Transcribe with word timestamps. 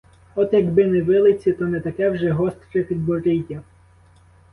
От 0.35 0.53
якби 0.53 0.87
не 0.87 1.01
вилиці 1.01 1.53
та 1.53 1.65
не 1.65 1.79
таке 1.79 2.09
вже 2.09 2.31
гостре 2.31 2.83
підборіддя. 2.83 3.61